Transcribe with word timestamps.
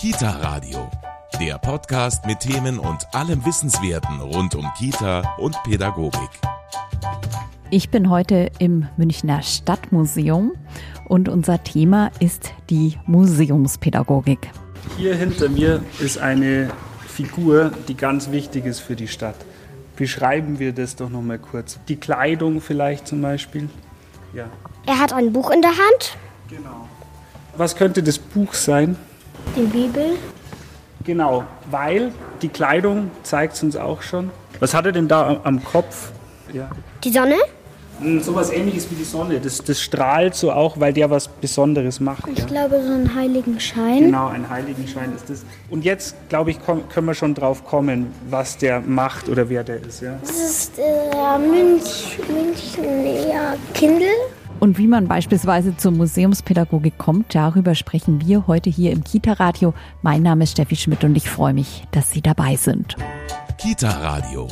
Kita 0.00 0.30
Radio, 0.30 0.90
der 1.38 1.58
Podcast 1.58 2.24
mit 2.24 2.40
Themen 2.40 2.78
und 2.78 3.06
allem 3.12 3.44
Wissenswerten 3.44 4.18
rund 4.18 4.54
um 4.54 4.66
Kita 4.78 5.36
und 5.36 5.62
Pädagogik. 5.64 6.30
Ich 7.68 7.90
bin 7.90 8.08
heute 8.08 8.50
im 8.58 8.88
Münchner 8.96 9.42
Stadtmuseum 9.42 10.52
und 11.06 11.28
unser 11.28 11.62
Thema 11.62 12.10
ist 12.18 12.54
die 12.70 12.96
Museumspädagogik. 13.04 14.48
Hier 14.96 15.14
hinter 15.14 15.50
mir 15.50 15.82
ist 15.98 16.16
eine 16.16 16.70
Figur, 17.06 17.70
die 17.86 17.94
ganz 17.94 18.30
wichtig 18.30 18.64
ist 18.64 18.80
für 18.80 18.96
die 18.96 19.08
Stadt. 19.08 19.36
Beschreiben 19.96 20.58
wir 20.58 20.72
das 20.72 20.96
doch 20.96 21.10
noch 21.10 21.20
mal 21.20 21.38
kurz. 21.38 21.78
Die 21.88 21.96
Kleidung 21.96 22.62
vielleicht 22.62 23.06
zum 23.06 23.20
Beispiel. 23.20 23.68
Ja. 24.32 24.46
Er 24.86 24.98
hat 24.98 25.12
ein 25.12 25.34
Buch 25.34 25.50
in 25.50 25.60
der 25.60 25.72
Hand. 25.72 26.16
Genau. 26.48 26.88
Was 27.54 27.76
könnte 27.76 28.02
das 28.02 28.18
Buch 28.18 28.54
sein? 28.54 28.96
Die 29.56 29.62
Bibel. 29.62 30.16
Genau, 31.04 31.44
weil 31.70 32.12
die 32.42 32.48
Kleidung 32.48 33.10
zeigt 33.22 33.54
es 33.54 33.62
uns 33.62 33.76
auch 33.76 34.02
schon. 34.02 34.30
Was 34.60 34.74
hat 34.74 34.86
er 34.86 34.92
denn 34.92 35.08
da 35.08 35.40
am 35.42 35.64
Kopf? 35.64 36.12
Ja. 36.52 36.70
Die 37.02 37.10
Sonne? 37.10 37.36
Hm, 38.00 38.20
so 38.20 38.34
was 38.34 38.50
ähnliches 38.50 38.90
wie 38.90 38.94
die 38.94 39.04
Sonne. 39.04 39.40
Das, 39.40 39.62
das 39.62 39.80
strahlt 39.80 40.34
so 40.34 40.52
auch, 40.52 40.80
weil 40.80 40.92
der 40.92 41.10
was 41.10 41.28
Besonderes 41.28 42.00
macht. 42.00 42.28
Ich 42.28 42.38
ja. 42.38 42.46
glaube, 42.46 42.82
so 42.82 42.92
einen 42.92 43.14
Heiligenschein. 43.14 44.04
Genau, 44.04 44.28
ein 44.28 44.48
Heiligenschein 44.48 45.12
ist 45.14 45.28
das. 45.28 45.44
Und 45.68 45.84
jetzt, 45.84 46.16
glaube 46.28 46.50
ich, 46.50 46.58
können 46.64 47.06
wir 47.06 47.14
schon 47.14 47.34
drauf 47.34 47.64
kommen, 47.64 48.12
was 48.28 48.56
der 48.56 48.80
macht 48.80 49.28
oder 49.28 49.48
wer 49.48 49.64
der 49.64 49.82
ist. 49.82 50.00
Ja? 50.00 50.18
Das 50.20 50.30
ist 50.30 50.78
äh, 50.78 51.38
Münch, 51.38 52.18
München, 52.28 53.28
ja, 53.28 53.54
Kindl. 53.74 54.06
Und 54.60 54.76
wie 54.76 54.86
man 54.86 55.08
beispielsweise 55.08 55.74
zur 55.74 55.92
Museumspädagogik 55.92 56.98
kommt, 56.98 57.34
darüber 57.34 57.74
sprechen 57.74 58.20
wir 58.20 58.46
heute 58.46 58.68
hier 58.68 58.92
im 58.92 59.02
Kita-Radio. 59.02 59.72
Mein 60.02 60.22
Name 60.22 60.44
ist 60.44 60.52
Steffi 60.52 60.76
Schmidt 60.76 61.02
und 61.02 61.16
ich 61.16 61.30
freue 61.30 61.54
mich, 61.54 61.84
dass 61.92 62.10
Sie 62.10 62.20
dabei 62.20 62.56
sind. 62.56 62.94
Kita-Radio, 63.56 64.48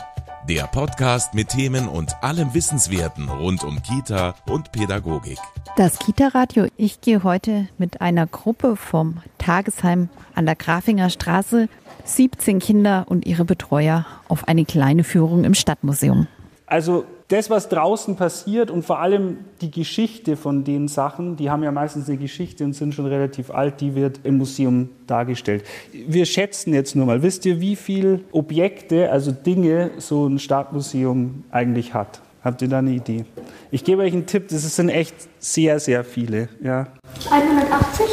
der 0.48 0.62
Podcast 0.62 1.34
mit 1.34 1.50
Themen 1.50 1.86
und 1.86 2.16
allem 2.22 2.54
Wissenswerten 2.54 3.28
rund 3.28 3.62
um 3.64 3.82
Kita 3.82 4.34
und 4.48 4.72
Pädagogik. 4.72 5.36
Das 5.76 5.98
Kita-Radio, 5.98 6.68
ich 6.78 7.02
gehe 7.02 7.22
heute 7.22 7.68
mit 7.76 8.00
einer 8.00 8.26
Gruppe 8.26 8.76
vom 8.76 9.18
Tagesheim 9.36 10.08
an 10.34 10.46
der 10.46 10.56
Grafinger 10.56 11.10
Straße, 11.10 11.68
17 12.04 12.60
Kinder 12.60 13.04
und 13.08 13.26
ihre 13.26 13.44
Betreuer, 13.44 14.06
auf 14.28 14.48
eine 14.48 14.64
kleine 14.64 15.04
Führung 15.04 15.44
im 15.44 15.52
Stadtmuseum. 15.52 16.28
Also 16.66 17.04
das, 17.28 17.50
was 17.50 17.68
draußen 17.68 18.16
passiert 18.16 18.70
und 18.70 18.84
vor 18.84 19.00
allem 19.00 19.38
die 19.60 19.70
Geschichte 19.70 20.36
von 20.36 20.64
den 20.64 20.88
Sachen, 20.88 21.36
die 21.36 21.50
haben 21.50 21.62
ja 21.62 21.70
meistens 21.70 22.08
eine 22.08 22.16
Geschichte 22.16 22.64
und 22.64 22.72
sind 22.72 22.94
schon 22.94 23.04
relativ 23.04 23.50
alt, 23.50 23.82
die 23.82 23.94
wird 23.94 24.20
im 24.24 24.38
Museum 24.38 24.88
dargestellt. 25.06 25.64
Wir 25.92 26.24
schätzen 26.24 26.72
jetzt 26.72 26.96
nur 26.96 27.04
mal, 27.04 27.22
wisst 27.22 27.44
ihr, 27.44 27.60
wie 27.60 27.76
viele 27.76 28.20
Objekte, 28.32 29.12
also 29.12 29.30
Dinge, 29.30 29.90
so 29.98 30.26
ein 30.26 30.38
Stadtmuseum 30.38 31.44
eigentlich 31.50 31.92
hat? 31.92 32.20
Habt 32.42 32.62
ihr 32.62 32.68
da 32.68 32.78
eine 32.78 32.92
Idee? 32.92 33.26
Ich 33.70 33.84
gebe 33.84 34.02
euch 34.02 34.14
einen 34.14 34.24
Tipp, 34.24 34.48
das 34.48 34.62
sind 34.74 34.88
echt 34.88 35.14
sehr, 35.38 35.80
sehr 35.80 36.04
viele. 36.04 36.48
Ja. 36.62 36.86
180? 37.30 38.06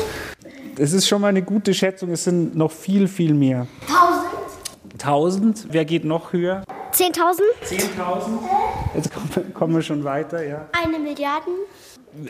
Das 0.75 0.91
ist 0.91 1.07
schon 1.07 1.21
mal 1.21 1.29
eine 1.29 1.41
gute 1.41 1.73
Schätzung, 1.73 2.11
es 2.11 2.25
sind 2.25 2.53
noch 2.57 2.71
viel, 2.71 3.07
viel 3.07 3.33
mehr. 3.33 3.65
1000? 3.87 4.25
1000? 4.99 5.67
Wer 5.71 5.85
geht 5.85 6.03
noch 6.03 6.33
höher? 6.33 6.63
10.000? 6.95 7.41
10.000? 7.65 8.39
Jetzt 8.95 9.11
kommen 9.53 9.75
wir 9.75 9.81
schon 9.81 10.05
weiter, 10.05 10.45
ja. 10.45 10.65
Eine 10.71 10.97
Milliarde? 10.97 11.47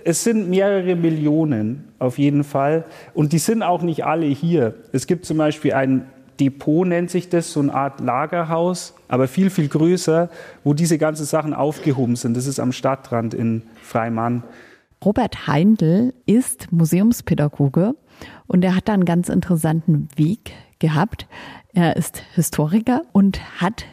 Es 0.03 0.23
sind 0.23 0.49
mehrere 0.49 0.95
Millionen 0.95 1.94
auf 1.99 2.17
jeden 2.17 2.44
Fall. 2.44 2.85
Und 3.13 3.31
die 3.31 3.38
sind 3.38 3.61
auch 3.61 3.83
nicht 3.83 4.05
alle 4.05 4.25
hier. 4.25 4.73
Es 4.91 5.05
gibt 5.05 5.25
zum 5.25 5.38
Beispiel 5.38 5.73
ein 5.73 6.09
Depot, 6.39 6.88
nennt 6.88 7.11
sich 7.11 7.30
das, 7.30 7.52
so 7.53 7.59
eine 7.59 7.73
Art 7.73 7.99
Lagerhaus, 7.99 8.95
aber 9.07 9.27
viel, 9.27 9.52
viel 9.52 9.67
größer, 9.67 10.30
wo 10.63 10.73
diese 10.73 10.97
ganzen 10.97 11.25
Sachen 11.25 11.53
aufgehoben 11.53 12.16
sind. 12.16 12.35
Das 12.35 12.47
ist 12.47 12.59
am 12.59 12.72
Stadtrand 12.72 13.35
in 13.35 13.62
Freimann. 13.84 14.44
Robert 15.03 15.45
Heindl 15.45 16.13
ist 16.25 16.72
Museumspädagoge 16.72 17.95
und 18.47 18.66
er 18.66 18.75
hat 18.75 18.88
da 18.88 18.94
einen 18.94 19.06
ganz 19.06 19.29
interessanten 19.29 20.07
Weg 20.16 20.53
gehabt. 20.79 21.28
Er 21.73 21.95
ist 21.95 22.23
Historiker 22.34 23.03
und 23.12 23.39
hat 23.62 23.85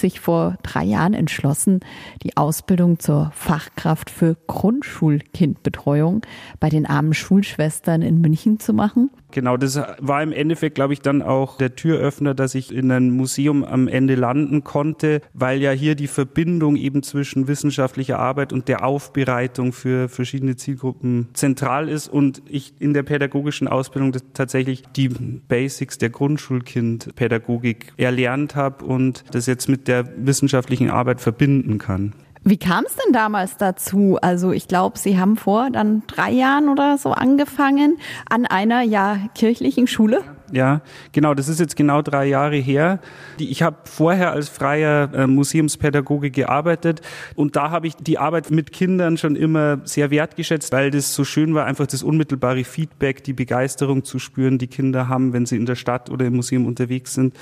sich 0.00 0.20
vor 0.20 0.56
drei 0.62 0.84
Jahren 0.84 1.14
entschlossen, 1.14 1.80
die 2.22 2.36
Ausbildung 2.36 2.98
zur 2.98 3.30
Fachkraft 3.34 4.10
für 4.10 4.36
Grundschulkindbetreuung 4.46 6.22
bei 6.58 6.68
den 6.68 6.86
armen 6.86 7.14
Schulschwestern 7.14 8.02
in 8.02 8.20
München 8.20 8.58
zu 8.58 8.72
machen. 8.72 9.10
Genau, 9.30 9.56
das 9.56 9.80
war 9.98 10.22
im 10.22 10.32
Endeffekt, 10.32 10.74
glaube 10.74 10.92
ich, 10.92 11.00
dann 11.00 11.22
auch 11.22 11.58
der 11.58 11.76
Türöffner, 11.76 12.34
dass 12.34 12.54
ich 12.54 12.74
in 12.74 12.90
ein 12.90 13.10
Museum 13.10 13.64
am 13.64 13.88
Ende 13.88 14.14
landen 14.14 14.64
konnte, 14.64 15.20
weil 15.32 15.60
ja 15.60 15.70
hier 15.70 15.94
die 15.94 16.06
Verbindung 16.06 16.76
eben 16.76 17.02
zwischen 17.02 17.48
wissenschaftlicher 17.48 18.18
Arbeit 18.18 18.52
und 18.52 18.68
der 18.68 18.84
Aufbereitung 18.84 19.72
für 19.72 20.08
verschiedene 20.08 20.56
Zielgruppen 20.56 21.28
zentral 21.32 21.88
ist 21.88 22.08
und 22.08 22.42
ich 22.48 22.74
in 22.80 22.94
der 22.94 23.02
pädagogischen 23.02 23.68
Ausbildung 23.68 24.14
tatsächlich 24.34 24.82
die 24.96 25.08
Basics 25.08 25.98
der 25.98 26.10
Grundschulkindpädagogik 26.10 27.92
erlernt 27.96 28.56
habe 28.56 28.84
und 28.84 29.24
das 29.32 29.46
jetzt 29.46 29.68
mit 29.68 29.88
der 29.88 30.08
wissenschaftlichen 30.16 30.90
Arbeit 30.90 31.20
verbinden 31.20 31.78
kann. 31.78 32.14
Wie 32.50 32.56
kam 32.56 32.84
es 32.84 32.96
denn 32.96 33.12
damals 33.12 33.58
dazu? 33.58 34.18
Also 34.20 34.50
ich 34.50 34.66
glaube, 34.66 34.98
Sie 34.98 35.20
haben 35.20 35.36
vor 35.36 35.70
dann 35.70 36.02
drei 36.08 36.32
Jahren 36.32 36.68
oder 36.68 36.98
so 36.98 37.12
angefangen 37.12 37.96
an 38.28 38.44
einer 38.44 38.82
ja 38.82 39.18
kirchlichen 39.36 39.86
Schule. 39.86 40.24
Ja, 40.52 40.80
genau, 41.12 41.34
das 41.34 41.48
ist 41.48 41.60
jetzt 41.60 41.76
genau 41.76 42.02
drei 42.02 42.26
Jahre 42.26 42.56
her. 42.56 43.00
Ich 43.38 43.62
habe 43.62 43.76
vorher 43.84 44.32
als 44.32 44.48
freier 44.48 45.10
äh, 45.14 45.26
Museumspädagoge 45.26 46.30
gearbeitet 46.30 47.00
und 47.34 47.56
da 47.56 47.70
habe 47.70 47.86
ich 47.86 47.94
die 47.96 48.18
Arbeit 48.18 48.50
mit 48.50 48.72
Kindern 48.72 49.16
schon 49.16 49.36
immer 49.36 49.80
sehr 49.84 50.10
wertgeschätzt, 50.10 50.72
weil 50.72 50.90
das 50.90 51.14
so 51.14 51.24
schön 51.24 51.54
war, 51.54 51.66
einfach 51.66 51.86
das 51.86 52.02
unmittelbare 52.02 52.64
Feedback, 52.64 53.22
die 53.24 53.32
Begeisterung 53.32 54.04
zu 54.04 54.18
spüren, 54.18 54.58
die 54.58 54.66
Kinder 54.66 55.08
haben, 55.08 55.32
wenn 55.32 55.46
sie 55.46 55.56
in 55.56 55.66
der 55.66 55.76
Stadt 55.76 56.10
oder 56.10 56.26
im 56.26 56.36
Museum 56.36 56.66
unterwegs 56.66 57.14
sind. 57.14 57.34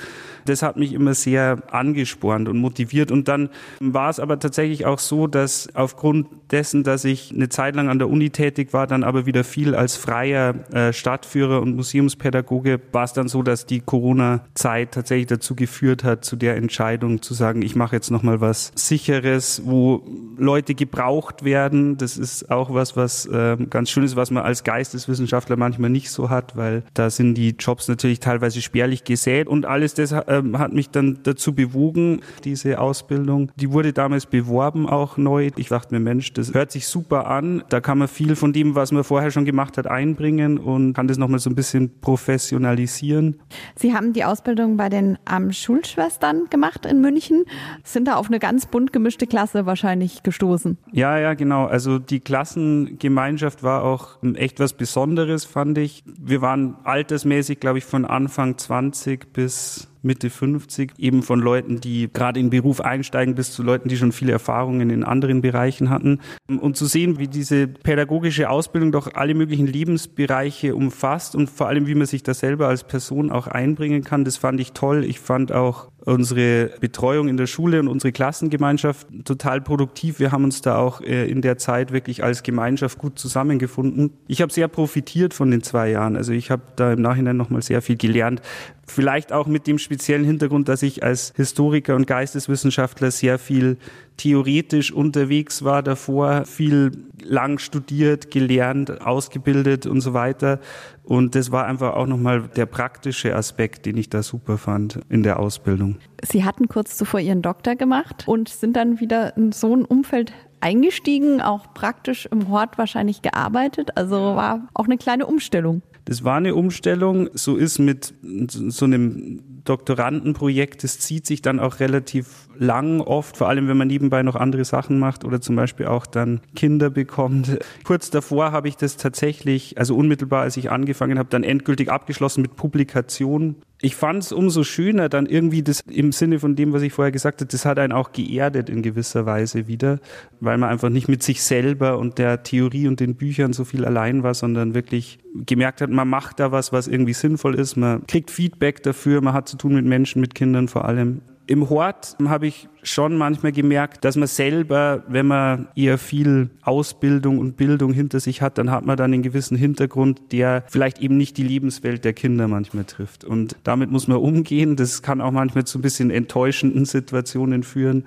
Das 0.45 0.61
hat 0.61 0.77
mich 0.77 0.93
immer 0.93 1.13
sehr 1.13 1.63
angespornt 1.71 2.47
und 2.47 2.57
motiviert. 2.57 3.11
Und 3.11 3.27
dann 3.27 3.49
war 3.79 4.09
es 4.09 4.19
aber 4.19 4.39
tatsächlich 4.39 4.85
auch 4.85 4.99
so, 4.99 5.27
dass 5.27 5.73
aufgrund 5.75 6.27
dessen, 6.51 6.83
dass 6.83 7.05
ich 7.05 7.31
eine 7.33 7.49
Zeit 7.49 7.75
lang 7.75 7.89
an 7.89 7.99
der 7.99 8.09
Uni 8.09 8.29
tätig 8.29 8.73
war, 8.73 8.87
dann 8.87 9.03
aber 9.03 9.25
wieder 9.25 9.43
viel 9.43 9.75
als 9.75 9.95
freier 9.95 10.55
äh, 10.73 10.93
Stadtführer 10.93 11.61
und 11.61 11.75
Museumspädagoge 11.75 12.77
war 12.99 13.05
es 13.05 13.13
dann 13.13 13.29
so, 13.29 13.43
dass 13.43 13.65
die 13.65 13.79
Corona-Zeit 13.79 14.91
tatsächlich 14.91 15.27
dazu 15.27 15.55
geführt 15.55 16.03
hat, 16.03 16.25
zu 16.25 16.35
der 16.35 16.57
Entscheidung 16.57 17.21
zu 17.21 17.33
sagen, 17.33 17.61
ich 17.61 17.73
mache 17.77 17.95
jetzt 17.95 18.11
nochmal 18.11 18.41
was 18.41 18.73
Sicheres, 18.75 19.61
wo 19.63 20.03
Leute 20.37 20.75
gebraucht 20.75 21.45
werden. 21.45 21.95
Das 21.95 22.17
ist 22.17 22.51
auch 22.51 22.73
was, 22.73 22.97
was 22.97 23.25
äh, 23.25 23.55
ganz 23.69 23.89
schön 23.89 24.03
ist, 24.03 24.17
was 24.17 24.31
man 24.31 24.43
als 24.43 24.65
Geisteswissenschaftler 24.65 25.55
manchmal 25.55 25.89
nicht 25.89 26.11
so 26.11 26.29
hat, 26.29 26.57
weil 26.57 26.83
da 26.93 27.09
sind 27.09 27.35
die 27.35 27.55
Jobs 27.57 27.87
natürlich 27.87 28.19
teilweise 28.19 28.61
spärlich 28.61 29.05
gesät 29.05 29.47
und 29.47 29.65
alles 29.65 29.93
das 29.93 30.11
äh, 30.11 30.43
hat 30.55 30.73
mich 30.73 30.89
dann 30.89 31.19
dazu 31.23 31.55
bewogen, 31.55 32.19
diese 32.43 32.81
Ausbildung. 32.81 33.49
Die 33.55 33.71
wurde 33.71 33.93
damals 33.93 34.25
beworben 34.25 34.89
auch 34.89 35.15
neu. 35.15 35.51
Ich 35.55 35.69
dachte 35.69 35.93
mir, 35.93 36.01
Mensch, 36.01 36.33
das 36.33 36.53
hört 36.53 36.73
sich 36.73 36.85
super 36.85 37.27
an. 37.27 37.63
Da 37.69 37.79
kann 37.79 37.97
man 37.97 38.09
viel 38.09 38.35
von 38.35 38.51
dem, 38.51 38.75
was 38.75 38.91
man 38.91 39.05
vorher 39.05 39.31
schon 39.31 39.45
gemacht 39.45 39.77
hat, 39.77 39.87
einbringen 39.87 40.57
und 40.57 40.91
kann 40.91 41.07
das 41.07 41.17
nochmal 41.17 41.39
so 41.39 41.49
ein 41.49 41.55
bisschen 41.55 42.01
professionalisieren 42.01 42.88
realisieren. 42.89 43.39
Sie 43.75 43.93
haben 43.93 44.13
die 44.13 44.23
Ausbildung 44.23 44.77
bei 44.77 44.89
den 44.89 45.17
armen 45.25 45.53
Schulschwestern 45.53 46.49
gemacht 46.49 46.85
in 46.85 47.01
München, 47.01 47.45
sind 47.83 48.07
da 48.07 48.15
auf 48.15 48.27
eine 48.27 48.39
ganz 48.39 48.65
bunt 48.65 48.93
gemischte 48.93 49.27
Klasse 49.27 49.65
wahrscheinlich 49.65 50.23
gestoßen. 50.23 50.77
Ja, 50.91 51.17
ja, 51.17 51.33
genau. 51.33 51.65
Also 51.65 51.99
die 51.99 52.19
Klassengemeinschaft 52.19 53.63
war 53.63 53.83
auch 53.83 54.17
echt 54.35 54.59
was 54.59 54.73
Besonderes, 54.73 55.45
fand 55.45 55.77
ich. 55.77 56.03
Wir 56.05 56.41
waren 56.41 56.75
altersmäßig, 56.83 57.59
glaube 57.59 57.79
ich, 57.79 57.85
von 57.85 58.05
Anfang 58.05 58.57
20 58.57 59.31
bis 59.33 59.88
Mitte 60.01 60.29
50, 60.29 60.93
eben 60.97 61.23
von 61.23 61.39
Leuten, 61.39 61.81
die 61.81 62.09
gerade 62.11 62.39
in 62.39 62.47
den 62.47 62.61
Beruf 62.61 62.81
einsteigen, 62.81 63.35
bis 63.35 63.51
zu 63.51 63.63
Leuten, 63.63 63.89
die 63.89 63.97
schon 63.97 64.11
viele 64.11 64.31
Erfahrungen 64.31 64.89
in 64.89 65.03
anderen 65.03 65.41
Bereichen 65.41 65.89
hatten. 65.89 66.19
Und 66.47 66.77
zu 66.77 66.85
sehen, 66.85 67.19
wie 67.19 67.27
diese 67.27 67.67
pädagogische 67.67 68.49
Ausbildung 68.49 68.91
doch 68.91 69.13
alle 69.13 69.33
möglichen 69.33 69.67
Lebensbereiche 69.67 70.75
umfasst 70.75 71.35
und 71.35 71.49
vor 71.49 71.67
allem, 71.67 71.87
wie 71.87 71.95
man 71.95 72.07
sich 72.07 72.23
da 72.23 72.33
selber 72.33 72.67
als 72.67 72.83
Person 72.83 73.31
auch 73.31 73.47
einbringen 73.47 74.03
kann, 74.03 74.23
das 74.23 74.37
fand 74.37 74.59
ich 74.59 74.71
toll. 74.71 75.03
Ich 75.03 75.19
fand 75.19 75.51
auch 75.51 75.89
unsere 76.05 76.71
Betreuung 76.79 77.27
in 77.27 77.37
der 77.37 77.47
Schule 77.47 77.79
und 77.79 77.87
unsere 77.87 78.11
Klassengemeinschaft 78.11 79.07
total 79.25 79.61
produktiv. 79.61 80.19
Wir 80.19 80.31
haben 80.31 80.43
uns 80.43 80.61
da 80.61 80.77
auch 80.77 81.01
äh, 81.01 81.29
in 81.29 81.41
der 81.41 81.57
Zeit 81.57 81.91
wirklich 81.91 82.23
als 82.23 82.43
Gemeinschaft 82.43 82.97
gut 82.97 83.19
zusammengefunden. 83.19 84.11
Ich 84.27 84.41
habe 84.41 84.51
sehr 84.51 84.67
profitiert 84.67 85.33
von 85.33 85.51
den 85.51 85.63
zwei 85.63 85.89
Jahren. 85.89 86.15
Also 86.15 86.31
ich 86.31 86.51
habe 86.51 86.63
da 86.75 86.93
im 86.93 87.01
Nachhinein 87.01 87.37
nochmal 87.37 87.61
sehr 87.61 87.81
viel 87.81 87.97
gelernt, 87.97 88.41
Vielleicht 88.89 89.31
auch 89.31 89.45
mit 89.45 89.67
dem 89.67 89.77
speziellen 89.77 90.25
Hintergrund, 90.25 90.67
dass 90.67 90.81
ich 90.81 91.03
als 91.03 91.31
Historiker 91.35 91.95
und 91.95 92.07
Geisteswissenschaftler 92.07 93.11
sehr 93.11 93.37
viel 93.37 93.77
theoretisch 94.19 94.91
unterwegs 94.91 95.63
war 95.63 95.81
davor, 95.81 96.43
viel 96.45 97.05
lang 97.23 97.57
studiert, 97.57 98.31
gelernt, 98.31 99.01
ausgebildet 99.01 99.85
und 99.85 100.01
so 100.01 100.13
weiter. 100.13 100.59
Und 101.03 101.35
das 101.35 101.51
war 101.51 101.65
einfach 101.65 101.95
auch 101.95 102.05
nochmal 102.05 102.49
der 102.55 102.65
praktische 102.65 103.33
Aspekt, 103.33 103.85
den 103.85 103.95
ich 103.95 104.09
da 104.09 104.21
super 104.21 104.57
fand 104.57 104.99
in 105.07 105.23
der 105.23 105.39
Ausbildung. 105.39 105.97
Sie 106.21 106.43
hatten 106.43 106.67
kurz 106.67 106.97
zuvor 106.97 107.21
Ihren 107.21 107.41
Doktor 107.41 107.75
gemacht 107.75 108.25
und 108.27 108.49
sind 108.49 108.75
dann 108.75 108.99
wieder 108.99 109.37
in 109.37 109.53
so 109.53 109.73
ein 109.73 109.85
Umfeld 109.85 110.33
eingestiegen, 110.59 111.39
auch 111.39 111.73
praktisch 111.73 112.25
im 112.25 112.49
Hort 112.49 112.77
wahrscheinlich 112.77 113.21
gearbeitet. 113.21 113.95
Also 113.95 114.17
war 114.17 114.67
auch 114.73 114.85
eine 114.85 114.97
kleine 114.97 115.27
Umstellung. 115.27 115.81
Das 116.03 116.25
war 116.25 116.35
eine 116.35 116.55
Umstellung. 116.55 117.29
So 117.33 117.55
ist 117.55 117.79
mit 117.79 118.13
so 118.21 118.83
einem 118.83 119.63
Doktorandenprojekt, 119.63 120.83
das 120.83 120.99
zieht 120.99 121.25
sich 121.27 121.41
dann 121.41 121.59
auch 121.59 121.79
relativ 121.79 122.48
lang 122.59 123.01
oft, 123.01 123.37
vor 123.37 123.49
allem 123.49 123.67
wenn 123.67 123.77
man 123.77 123.87
nebenbei 123.87 124.21
noch 124.21 124.35
andere 124.35 124.65
Sachen 124.65 124.99
macht 124.99 125.25
oder 125.25 125.41
zum 125.41 125.55
Beispiel 125.55 125.87
auch 125.87 126.05
dann 126.05 126.41
Kinder 126.55 126.89
bekommt. 126.89 127.57
Kurz 127.83 128.09
davor 128.09 128.51
habe 128.51 128.67
ich 128.67 128.77
das 128.77 128.97
tatsächlich, 128.97 129.77
also 129.77 129.95
unmittelbar 129.95 130.41
als 130.41 130.57
ich 130.57 130.69
angefangen 130.69 131.17
habe, 131.17 131.29
dann 131.29 131.43
endgültig 131.43 131.89
abgeschlossen 131.89 132.41
mit 132.41 132.55
Publikation 132.55 133.55
ich 133.81 133.95
fand 133.95 134.23
es 134.23 134.31
umso 134.31 134.63
schöner, 134.63 135.07
dann 135.07 135.25
irgendwie 135.25 135.63
das 135.63 135.81
im 135.89 136.11
Sinne 136.11 136.39
von 136.39 136.55
dem, 136.55 136.73
was 136.73 136.81
ich 136.81 136.91
vorher 136.91 137.11
gesagt 137.11 137.39
habe, 137.39 137.49
das 137.49 137.65
hat 137.65 137.79
einen 137.79 137.93
auch 137.93 138.11
geerdet 138.11 138.69
in 138.69 138.81
gewisser 138.81 139.25
Weise 139.25 139.67
wieder, 139.67 139.99
weil 140.41 140.57
man 140.57 140.69
einfach 140.69 140.89
nicht 140.89 141.07
mit 141.07 141.23
sich 141.23 141.41
selber 141.41 141.97
und 141.97 142.17
der 142.17 142.43
Theorie 142.43 142.87
und 142.87 142.99
den 142.99 143.15
Büchern 143.15 143.53
so 143.53 143.63
viel 143.63 143.85
allein 143.85 144.21
war, 144.21 144.33
sondern 144.33 144.73
wirklich 144.73 145.19
gemerkt 145.33 145.79
hat, 145.79 145.89
man 145.89 146.09
macht 146.09 146.41
da 146.41 146.51
was, 146.51 146.73
was 146.73 146.87
irgendwie 146.87 147.13
sinnvoll 147.13 147.55
ist, 147.55 147.77
man 147.77 148.05
kriegt 148.05 148.31
Feedback 148.31 148.83
dafür, 148.83 149.21
man 149.21 149.33
hat 149.33 149.47
zu 149.47 149.55
tun 149.55 149.75
mit 149.75 149.85
Menschen, 149.85 150.19
mit 150.19 150.35
Kindern 150.35 150.67
vor 150.67 150.85
allem. 150.85 151.21
Im 151.49 151.67
Hort 151.71 152.15
habe 152.25 152.45
ich 152.45 152.69
schon 152.83 153.17
manchmal 153.17 153.51
gemerkt, 153.51 154.05
dass 154.05 154.15
man 154.15 154.27
selber, 154.27 155.03
wenn 155.07 155.25
man 155.25 155.67
eher 155.75 155.97
viel 155.97 156.51
Ausbildung 156.61 157.39
und 157.39 157.57
Bildung 157.57 157.91
hinter 157.91 158.19
sich 158.19 158.43
hat, 158.43 158.59
dann 158.59 158.69
hat 158.69 158.85
man 158.85 158.95
dann 158.95 159.11
einen 159.11 159.23
gewissen 159.23 159.57
Hintergrund, 159.57 160.31
der 160.31 160.63
vielleicht 160.67 160.99
eben 160.99 161.17
nicht 161.17 161.37
die 161.37 161.43
Lebenswelt 161.43 162.05
der 162.05 162.13
Kinder 162.13 162.47
manchmal 162.47 162.83
trifft. 162.83 163.23
Und 163.23 163.55
damit 163.63 163.89
muss 163.89 164.07
man 164.07 164.17
umgehen. 164.17 164.75
Das 164.75 165.01
kann 165.01 165.21
auch 165.21 165.31
manchmal 165.31 165.63
zu 165.63 165.79
ein 165.79 165.81
bisschen 165.81 166.11
enttäuschenden 166.11 166.85
Situationen 166.85 167.63
führen 167.63 168.05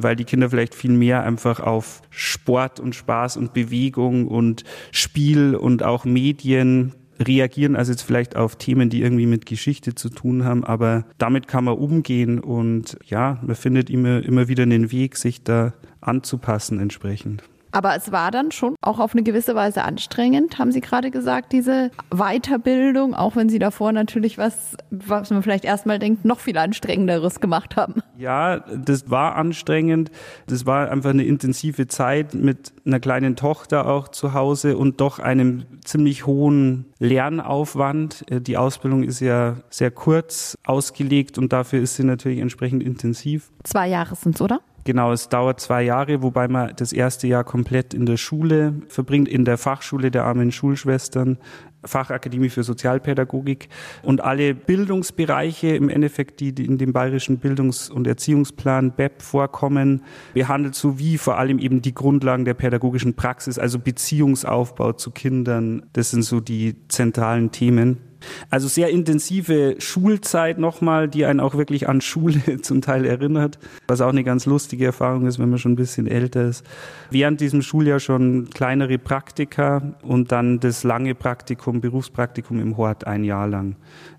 weil 0.00 0.14
die 0.14 0.24
Kinder 0.24 0.48
vielleicht 0.48 0.76
viel 0.76 0.92
mehr 0.92 1.24
einfach 1.24 1.58
auf 1.58 2.02
Sport 2.08 2.78
und 2.78 2.94
Spaß 2.94 3.36
und 3.36 3.52
Bewegung 3.52 4.28
und 4.28 4.62
Spiel 4.92 5.56
und 5.56 5.82
auch 5.82 6.04
Medien 6.04 6.94
reagieren 7.20 7.76
als 7.76 7.88
jetzt 7.88 8.02
vielleicht 8.02 8.36
auf 8.36 8.56
Themen, 8.56 8.90
die 8.90 9.02
irgendwie 9.02 9.26
mit 9.26 9.46
Geschichte 9.46 9.94
zu 9.94 10.08
tun 10.08 10.44
haben, 10.44 10.64
aber 10.64 11.04
damit 11.18 11.48
kann 11.48 11.64
man 11.64 11.76
umgehen 11.76 12.38
und 12.38 12.98
ja, 13.06 13.38
man 13.42 13.56
findet 13.56 13.90
immer, 13.90 14.22
immer 14.22 14.48
wieder 14.48 14.62
einen 14.62 14.92
Weg, 14.92 15.16
sich 15.16 15.42
da 15.42 15.72
anzupassen 16.00 16.80
entsprechend. 16.80 17.42
Aber 17.70 17.94
es 17.96 18.12
war 18.12 18.30
dann 18.30 18.50
schon 18.50 18.74
auch 18.80 18.98
auf 18.98 19.12
eine 19.12 19.22
gewisse 19.22 19.54
Weise 19.54 19.84
anstrengend, 19.84 20.58
haben 20.58 20.72
Sie 20.72 20.80
gerade 20.80 21.10
gesagt, 21.10 21.52
diese 21.52 21.90
Weiterbildung, 22.10 23.14
auch 23.14 23.36
wenn 23.36 23.48
Sie 23.48 23.58
davor 23.58 23.92
natürlich 23.92 24.38
was, 24.38 24.76
was 24.90 25.30
man 25.30 25.42
vielleicht 25.42 25.64
erstmal 25.64 25.98
denkt, 25.98 26.24
noch 26.24 26.40
viel 26.40 26.56
anstrengenderes 26.56 27.40
gemacht 27.40 27.76
haben. 27.76 28.02
Ja, 28.16 28.58
das 28.58 29.10
war 29.10 29.36
anstrengend. 29.36 30.10
Das 30.46 30.66
war 30.66 30.90
einfach 30.90 31.10
eine 31.10 31.24
intensive 31.24 31.86
Zeit 31.86 32.34
mit 32.34 32.72
einer 32.84 33.00
kleinen 33.00 33.36
Tochter 33.36 33.86
auch 33.86 34.08
zu 34.08 34.34
Hause 34.34 34.76
und 34.76 35.00
doch 35.00 35.18
einem 35.18 35.64
ziemlich 35.84 36.26
hohen 36.26 36.86
Lernaufwand. 36.98 38.24
Die 38.28 38.56
Ausbildung 38.56 39.04
ist 39.04 39.20
ja 39.20 39.56
sehr 39.70 39.90
kurz 39.90 40.58
ausgelegt 40.66 41.38
und 41.38 41.52
dafür 41.52 41.80
ist 41.80 41.96
sie 41.96 42.04
natürlich 42.04 42.40
entsprechend 42.40 42.82
intensiv. 42.82 43.50
Zwei 43.64 43.88
Jahre 43.88 44.16
sind 44.16 44.34
es, 44.34 44.40
oder? 44.40 44.60
Genau, 44.88 45.12
es 45.12 45.28
dauert 45.28 45.60
zwei 45.60 45.82
Jahre, 45.82 46.22
wobei 46.22 46.48
man 46.48 46.72
das 46.74 46.94
erste 46.94 47.26
Jahr 47.26 47.44
komplett 47.44 47.92
in 47.92 48.06
der 48.06 48.16
Schule 48.16 48.72
verbringt, 48.88 49.28
in 49.28 49.44
der 49.44 49.58
Fachschule 49.58 50.10
der 50.10 50.24
armen 50.24 50.50
Schulschwestern, 50.50 51.36
Fachakademie 51.84 52.48
für 52.48 52.62
Sozialpädagogik 52.62 53.68
und 54.02 54.22
alle 54.22 54.54
Bildungsbereiche 54.54 55.76
im 55.76 55.90
Endeffekt, 55.90 56.40
die 56.40 56.54
in 56.64 56.78
dem 56.78 56.94
bayerischen 56.94 57.36
Bildungs- 57.36 57.90
und 57.90 58.06
Erziehungsplan 58.06 58.92
BEP 58.92 59.20
vorkommen, 59.20 60.04
behandelt 60.32 60.74
sowie 60.74 61.18
vor 61.18 61.36
allem 61.36 61.58
eben 61.58 61.82
die 61.82 61.92
Grundlagen 61.92 62.46
der 62.46 62.54
pädagogischen 62.54 63.12
Praxis, 63.12 63.58
also 63.58 63.78
Beziehungsaufbau 63.78 64.94
zu 64.94 65.10
Kindern. 65.10 65.82
Das 65.92 66.12
sind 66.12 66.22
so 66.22 66.40
die 66.40 66.76
zentralen 66.88 67.50
Themen. 67.50 68.07
Also 68.50 68.68
sehr 68.68 68.90
intensive 68.90 69.76
Schulzeit 69.78 70.58
nochmal, 70.58 71.08
die 71.08 71.24
einen 71.24 71.40
auch 71.40 71.54
wirklich 71.54 71.88
an 71.88 72.00
Schule 72.00 72.60
zum 72.62 72.80
Teil 72.80 73.04
erinnert, 73.04 73.58
was 73.86 74.00
auch 74.00 74.08
eine 74.08 74.24
ganz 74.24 74.46
lustige 74.46 74.86
Erfahrung 74.86 75.26
ist, 75.26 75.38
wenn 75.38 75.50
man 75.50 75.58
schon 75.58 75.72
ein 75.72 75.76
bisschen 75.76 76.06
älter 76.06 76.44
ist. 76.44 76.64
Während 77.10 77.40
diesem 77.40 77.62
Schuljahr 77.62 78.00
schon 78.00 78.50
kleinere 78.50 78.98
Praktika 78.98 79.94
und 80.02 80.32
dann 80.32 80.60
das 80.60 80.84
lange 80.84 81.14
Praktikum, 81.14 81.80
Berufspraktikum 81.80 82.60
im 82.60 82.76
Hort 82.76 83.06
ein 83.06 83.24
Jahr 83.24 83.48
lang. 83.48 83.76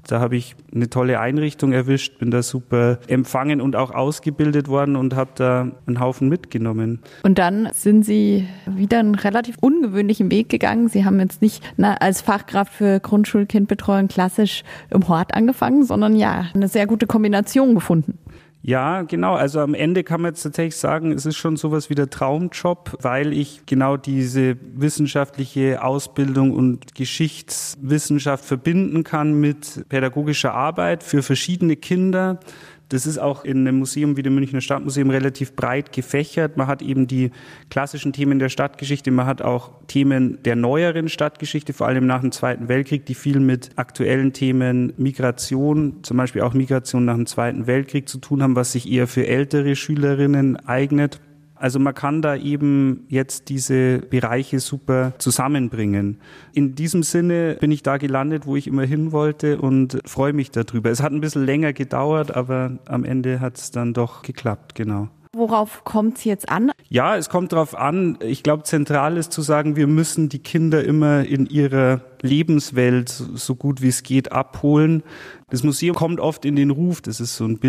Da 0.07 0.19
habe 0.19 0.37
ich 0.37 0.55
eine 0.73 0.89
tolle 0.89 1.19
Einrichtung 1.19 1.71
erwischt, 1.71 2.17
bin 2.17 2.31
da 2.31 2.41
super 2.41 2.99
empfangen 3.07 3.61
und 3.61 3.75
auch 3.75 3.91
ausgebildet 3.91 4.67
worden 4.67 4.95
und 4.95 5.15
habe 5.15 5.31
da 5.35 5.71
einen 5.85 5.99
Haufen 5.99 6.29
mitgenommen. 6.29 6.99
Und 7.21 7.37
dann 7.37 7.69
sind 7.73 8.03
Sie 8.03 8.47
wieder 8.65 8.99
einen 8.99 9.15
relativ 9.15 9.57
ungewöhnlichen 9.59 10.31
Weg 10.31 10.49
gegangen. 10.49 10.87
Sie 10.87 11.05
haben 11.05 11.19
jetzt 11.19 11.41
nicht 11.41 11.63
na, 11.77 11.95
als 11.95 12.21
Fachkraft 12.21 12.73
für 12.73 12.99
Grundschulkindbetreuung 12.99 13.88
klassisch 14.07 14.63
im 14.89 15.07
Hort 15.07 15.33
angefangen, 15.33 15.83
sondern 15.83 16.15
ja, 16.15 16.45
eine 16.53 16.67
sehr 16.67 16.87
gute 16.87 17.07
Kombination 17.07 17.75
gefunden. 17.75 18.17
Ja, 18.61 19.03
genau. 19.03 19.35
Also 19.35 19.61
am 19.61 19.73
Ende 19.73 20.03
kann 20.03 20.21
man 20.21 20.31
jetzt 20.31 20.43
tatsächlich 20.43 20.75
sagen, 20.75 21.13
es 21.13 21.25
ist 21.25 21.37
schon 21.37 21.55
sowas 21.55 21.89
wie 21.89 21.95
der 21.95 22.09
Traumjob, 22.09 22.97
weil 23.01 23.31
ich 23.31 23.61
genau 23.65 23.95
diese 23.95 24.57
wissenschaftliche 24.75 25.81
Ausbildung 25.81 26.51
und 26.51 26.93
Geschichtswissenschaft 26.93 28.43
verbinden 28.43 29.03
kann 29.03 29.33
mit 29.39 29.85
pädagogischer 29.87 30.53
Arbeit 30.53 31.03
für 31.03 31.23
verschiedene 31.23 31.77
Kinder. 31.77 32.39
Das 32.89 33.05
ist 33.05 33.19
auch 33.19 33.45
in 33.45 33.59
einem 33.59 33.77
Museum 33.77 34.17
wie 34.17 34.23
dem 34.23 34.33
Münchner 34.33 34.61
Stadtmuseum 34.61 35.11
relativ 35.11 35.55
breit 35.55 35.93
gefächert. 35.93 36.57
Man 36.57 36.65
hat 36.65 36.81
eben 36.81 37.05
die 37.05 37.29
klassischen 37.69 38.13
Themen 38.13 38.39
der 38.39 38.49
Stadtgeschichte, 38.49 39.11
man 39.11 39.27
hat 39.27 39.43
auch 39.43 39.73
Themen 39.87 40.41
der 40.43 40.55
neueren 40.55 41.07
Stadtgeschichte, 41.07 41.73
vor 41.73 41.87
allem 41.87 42.07
nach 42.07 42.21
dem 42.21 42.31
Zweiten 42.31 42.67
Weltkrieg, 42.67 43.05
die 43.05 43.13
viel 43.13 43.39
mit 43.39 43.69
aktuellen 43.75 44.33
Themen 44.33 44.93
Migration, 44.97 45.99
zum 46.01 46.17
Beispiel 46.17 46.41
auch 46.41 46.55
Migration 46.55 47.05
nach 47.05 47.15
dem 47.15 47.27
Zweiten 47.27 47.67
Weltkrieg 47.67 48.09
zu 48.09 48.17
tun 48.17 48.41
haben, 48.41 48.55
was 48.55 48.71
sich 48.71 48.91
eher 48.91 49.05
für 49.05 49.27
ältere 49.27 49.75
Schülerinnen 49.75 50.57
eignet. 50.57 51.21
Also 51.59 51.77
man 51.77 51.93
kann 51.93 52.21
da 52.21 52.37
eben 52.37 53.05
jetzt 53.09 53.49
diese 53.49 53.99
Bereiche 53.99 54.61
super 54.61 55.11
zusammenbringen. 55.17 56.21
In 56.53 56.73
diesem 56.73 57.03
Sinne 57.03 57.57
bin 57.59 57.69
ich 57.69 57.83
da 57.83 57.97
gelandet, 57.97 58.45
wo 58.45 58.55
ich 58.55 58.65
immer 58.65 58.83
hin 58.83 59.11
wollte 59.11 59.59
und 59.59 59.99
freue 60.05 60.31
mich 60.31 60.51
darüber. 60.51 60.89
Es 60.89 61.03
hat 61.03 61.11
ein 61.11 61.19
bisschen 61.19 61.45
länger 61.45 61.73
gedauert, 61.73 62.33
aber 62.33 62.79
am 62.85 63.03
Ende 63.03 63.41
hat 63.41 63.57
es 63.57 63.71
dann 63.71 63.93
doch 63.93 64.21
geklappt, 64.21 64.73
genau. 64.73 65.09
Worauf 65.35 65.83
kommt 65.83 66.17
es 66.17 66.23
jetzt 66.23 66.49
an? 66.49 66.71
Ja, 66.87 67.15
es 67.15 67.29
kommt 67.29 67.51
darauf 67.51 67.75
an. 67.77 68.17
Ich 68.21 68.41
glaube, 68.41 68.63
zentral 68.63 69.15
ist 69.15 69.31
zu 69.31 69.41
sagen, 69.41 69.75
wir 69.75 69.85
müssen 69.85 70.27
die 70.27 70.39
Kinder 70.39 70.83
immer 70.83 71.23
in 71.25 71.45
ihrer 71.45 72.01
Lebenswelt 72.21 73.09
so 73.09 73.53
gut 73.55 73.81
wie 73.81 73.89
es 73.89 74.01
geht 74.01 74.31
abholen. 74.31 75.03
Das 75.49 75.63
Museum 75.63 75.95
kommt 75.95 76.19
oft 76.19 76.45
in 76.45 76.55
den 76.55 76.71
Ruf, 76.71 77.01
das 77.01 77.19
ist 77.19 77.35
so 77.35 77.45
ein 77.45 77.59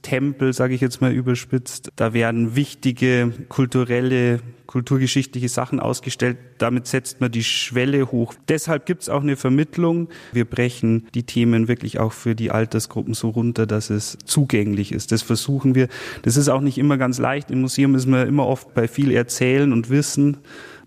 Bildungstempel, 0.00 0.52
sage 0.52 0.74
ich 0.74 0.80
jetzt 0.80 1.00
mal 1.00 1.12
überspitzt. 1.12 1.90
Da 1.96 2.12
werden 2.12 2.56
wichtige 2.56 3.32
kulturelle, 3.48 4.40
kulturgeschichtliche 4.66 5.48
Sachen 5.48 5.80
ausgestellt. 5.80 6.38
Damit 6.58 6.86
setzt 6.86 7.20
man 7.20 7.30
die 7.30 7.44
Schwelle 7.44 8.10
hoch. 8.10 8.34
Deshalb 8.48 8.86
gibt 8.86 9.02
es 9.02 9.08
auch 9.08 9.22
eine 9.22 9.36
Vermittlung. 9.36 10.08
Wir 10.32 10.44
brechen 10.44 11.06
die 11.14 11.24
Themen 11.24 11.68
wirklich 11.68 11.98
auch 11.98 12.12
für 12.12 12.34
die 12.34 12.50
Altersgruppen 12.50 13.14
so 13.14 13.30
runter, 13.30 13.66
dass 13.66 13.90
es 13.90 14.18
zugänglich 14.24 14.92
ist. 14.92 15.12
Das 15.12 15.22
versuchen 15.22 15.74
wir. 15.74 15.88
Das 16.22 16.36
ist 16.36 16.48
auch 16.48 16.60
nicht 16.60 16.78
immer 16.78 16.98
ganz 16.98 17.18
leicht. 17.18 17.50
Im 17.50 17.60
Museum 17.62 17.94
ist 17.94 18.06
man 18.06 18.26
immer 18.26 18.46
oft 18.46 18.74
bei 18.74 18.88
viel 18.88 19.12
Erzählen 19.12 19.72
und 19.72 19.90
Wissen 19.90 20.38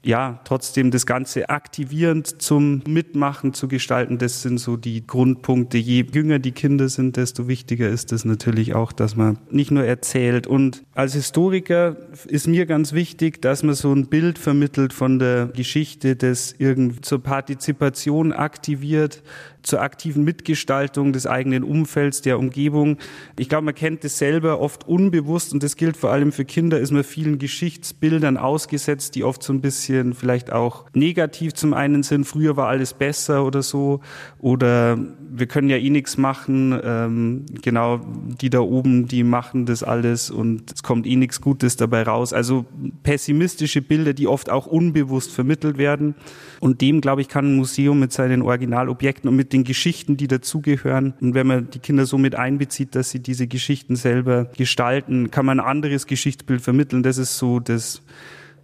ja, 0.06 0.42
trotzdem 0.44 0.92
das 0.92 1.06
Ganze 1.06 1.50
aktivierend 1.50 2.42
zum 2.42 2.82
Mitmachen 2.86 3.54
zu 3.54 3.70
gestalten, 3.70 4.18
das 4.18 4.42
sind 4.42 4.58
so 4.58 4.76
die 4.76 5.08
Grundpunkte. 5.08 5.78
Je 5.78 6.06
jünger 6.14 6.40
die 6.40 6.52
Kinder 6.52 6.90
sind, 6.90 7.16
desto 7.16 7.48
wichtiger 7.48 7.88
ist 7.88 8.12
es 8.12 8.26
natürlich 8.26 8.76
auch, 8.76 8.92
dass 8.92 9.16
man 9.16 9.40
nicht 9.50 9.72
nur 9.72 9.86
erzählt. 9.86 10.46
Und 10.46 10.84
als 10.94 11.14
Historiker 11.14 11.96
ist 12.28 12.48
mir 12.48 12.66
ganz 12.66 12.92
wichtig, 12.92 13.42
dass 13.42 13.64
man 13.64 13.76
so 13.76 13.94
ein 13.94 14.08
Bild 14.08 14.38
vermittelt 14.38 14.92
von 14.92 15.20
der 15.20 15.48
Geschichte, 15.48 16.18
das 16.18 16.54
irgendwie 16.58 17.00
zur 17.00 17.24
Partizipation 17.24 18.34
aktiviert, 18.34 19.24
zur 19.64 19.82
aktiven 19.82 20.24
Mitgestaltung 20.24 21.14
des 21.14 21.28
eigenen 21.28 21.64
Umfelds, 21.64 22.22
der 22.22 22.38
Umgebung. 22.40 22.98
Ich 23.38 23.50
glaube, 23.50 23.66
man 23.66 23.76
kennt 23.76 24.04
das 24.04 24.18
selber 24.18 24.60
oft 24.60 24.88
unbewusst 24.88 25.54
und 25.54 25.64
das 25.64 25.76
gilt 25.76 25.98
vor 25.98 26.12
allem 26.12 26.32
für 26.32 26.46
Kinder, 26.46 26.80
ist 26.80 26.92
man 26.92 27.04
vielen 27.04 27.40
Geschichtsbildern 27.40 28.38
ausgesetzt, 28.38 29.16
die 29.16 29.24
oft 29.24 29.44
so 29.44 29.54
ein 29.54 29.62
bisschen 29.62 30.14
vielleicht 30.14 30.52
auch 30.52 30.86
negativ 30.94 31.54
zum 31.54 31.74
einen 31.74 32.04
sind, 32.04 32.26
früher 32.26 32.58
war 32.58 32.68
alles 32.68 32.94
besser 32.94 33.46
oder 33.46 33.64
so, 33.64 34.02
oder 34.40 34.98
wir 35.36 35.48
können 35.48 35.70
ja 35.70 35.78
eh 35.78 35.90
nichts 35.90 36.18
machen, 36.18 36.80
ähm, 36.84 37.46
genau, 37.62 38.02
die 38.42 38.50
da 38.50 38.60
oben, 38.60 39.08
die 39.08 39.24
machen 39.24 39.66
das 39.66 39.82
alles 39.82 40.30
und 40.30 40.72
es 40.72 40.84
kommt 40.84 41.08
eh 41.08 41.16
nichts 41.16 41.42
Gutes 41.42 41.76
dabei 41.76 42.04
raus. 42.04 42.34
Also 42.34 42.66
pessimistische 43.04 43.82
Bilder, 43.82 44.14
die 44.14 44.28
oft 44.28 44.50
auch 44.50 44.68
unbewusst 44.68 45.32
vermittelt 45.32 45.78
werden. 45.78 46.16
Und 46.60 46.82
dem, 46.82 47.02
glaube 47.02 47.22
ich, 47.22 47.30
kann 47.30 47.46
ein 47.46 47.56
Museum 47.56 48.00
mit 48.00 48.14
seinen 48.14 48.42
Originalobjekten 48.42 49.30
und 49.30 49.36
mit 49.36 49.53
den 49.54 49.64
Geschichten, 49.64 50.18
die 50.18 50.28
dazugehören, 50.28 51.14
und 51.22 51.34
wenn 51.34 51.48
man 51.48 51.70
die 51.70 51.80
Kinder 51.80 52.06
so 52.06 52.18
mit 52.18 52.36
einbezieht, 52.36 52.96
dass 52.96 53.12
sie 53.12 53.20
diese 53.20 53.48
Geschichten 53.48 53.96
selber 53.96 54.46
gestalten, 54.58 55.32
kann 55.32 55.46
man 55.46 55.60
ein 55.60 55.66
anderes 55.66 56.08
Geschichtsbild 56.08 56.62
vermitteln. 56.62 57.04
Das 57.04 57.18
ist 57.18 57.38
so 57.38 57.60
das 57.60 58.02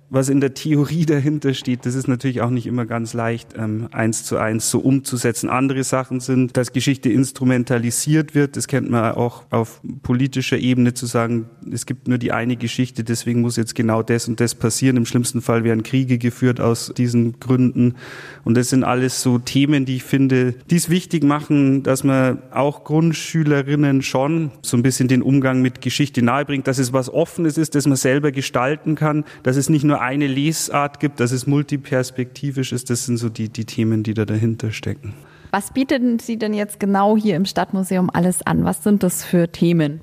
was 0.09 0.29
in 0.29 0.41
der 0.41 0.53
Theorie 0.53 1.05
dahinter 1.05 1.53
steht, 1.53 1.85
das 1.85 1.93
ist 1.93 2.07
natürlich 2.07 2.41
auch 2.41 2.49
nicht 2.49 2.65
immer 2.65 2.85
ganz 2.85 3.13
leicht, 3.13 3.53
ähm, 3.55 3.87
eins 3.91 4.23
zu 4.23 4.37
eins 4.37 4.69
so 4.69 4.79
umzusetzen. 4.79 5.49
Andere 5.49 5.83
Sachen 5.83 6.19
sind, 6.19 6.57
dass 6.57 6.73
Geschichte 6.73 7.09
instrumentalisiert 7.09 8.33
wird. 8.33 8.57
Das 8.57 8.67
kennt 8.67 8.89
man 8.89 9.13
auch 9.13 9.43
auf 9.51 9.81
politischer 10.01 10.57
Ebene 10.57 10.95
zu 10.95 11.05
sagen, 11.05 11.45
es 11.71 11.85
gibt 11.85 12.07
nur 12.07 12.17
die 12.17 12.31
eine 12.31 12.55
Geschichte, 12.55 13.03
deswegen 13.03 13.41
muss 13.41 13.55
jetzt 13.55 13.75
genau 13.75 14.01
das 14.01 14.27
und 14.27 14.39
das 14.39 14.55
passieren. 14.55 14.97
Im 14.97 15.05
schlimmsten 15.05 15.41
Fall 15.41 15.63
werden 15.63 15.83
Kriege 15.83 16.17
geführt 16.17 16.59
aus 16.59 16.91
diesen 16.97 17.39
Gründen. 17.39 17.95
Und 18.43 18.57
das 18.57 18.69
sind 18.69 18.83
alles 18.83 19.21
so 19.21 19.37
Themen, 19.37 19.85
die 19.85 19.97
ich 19.97 20.03
finde, 20.03 20.55
die 20.71 20.75
es 20.77 20.89
wichtig 20.89 21.23
machen, 21.23 21.83
dass 21.83 22.03
man 22.03 22.39
auch 22.51 22.83
Grundschülerinnen 22.83 24.01
schon 24.01 24.51
so 24.63 24.75
ein 24.75 24.83
bisschen 24.83 25.07
den 25.07 25.21
Umgang 25.21 25.61
mit 25.61 25.81
Geschichte 25.81 26.23
nahebringt, 26.23 26.67
dass 26.67 26.79
es 26.79 26.93
was 26.93 27.13
Offenes 27.13 27.57
ist, 27.59 27.75
das 27.75 27.85
man 27.85 27.95
selber 27.95 28.31
gestalten 28.31 28.95
kann, 28.95 29.23
dass 29.43 29.55
es 29.55 29.69
nicht 29.69 29.83
nur 29.83 29.98
eine 29.99 30.27
Lesart 30.27 30.99
gibt, 30.99 31.19
dass 31.19 31.31
es 31.31 31.47
multiperspektivisch 31.47 32.71
ist. 32.71 32.89
Das 32.89 33.05
sind 33.05 33.17
so 33.17 33.29
die, 33.29 33.49
die 33.49 33.65
Themen, 33.65 34.03
die 34.03 34.13
da 34.13 34.25
dahinter 34.25 34.71
stecken. 34.71 35.13
Was 35.51 35.73
bieten 35.73 36.19
Sie 36.19 36.37
denn 36.37 36.53
jetzt 36.53 36.79
genau 36.79 37.17
hier 37.17 37.35
im 37.35 37.45
Stadtmuseum 37.45 38.09
alles 38.11 38.45
an? 38.45 38.65
Was 38.65 38.83
sind 38.83 39.03
das 39.03 39.23
für 39.23 39.51
Themen? 39.51 40.01